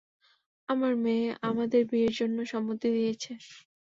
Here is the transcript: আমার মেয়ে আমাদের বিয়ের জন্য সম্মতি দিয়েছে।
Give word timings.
আমার 0.69 0.93
মেয়ে 1.03 1.27
আমাদের 1.49 1.81
বিয়ের 1.89 2.13
জন্য 2.19 2.37
সম্মতি 2.51 2.87
দিয়েছে। 2.95 3.31